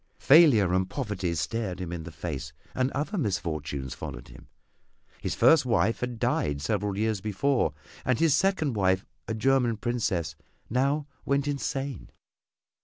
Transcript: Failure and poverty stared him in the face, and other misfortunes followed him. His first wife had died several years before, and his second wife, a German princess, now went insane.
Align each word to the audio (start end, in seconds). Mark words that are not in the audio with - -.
Failure 0.17 0.73
and 0.73 0.89
poverty 0.89 1.35
stared 1.35 1.79
him 1.79 1.91
in 1.93 2.05
the 2.05 2.11
face, 2.11 2.53
and 2.73 2.89
other 2.93 3.19
misfortunes 3.19 3.93
followed 3.93 4.29
him. 4.29 4.47
His 5.21 5.35
first 5.35 5.63
wife 5.63 5.99
had 5.99 6.17
died 6.17 6.59
several 6.59 6.97
years 6.97 7.21
before, 7.21 7.75
and 8.03 8.17
his 8.17 8.35
second 8.35 8.73
wife, 8.75 9.05
a 9.27 9.35
German 9.35 9.77
princess, 9.77 10.35
now 10.71 11.05
went 11.23 11.47
insane. 11.47 12.09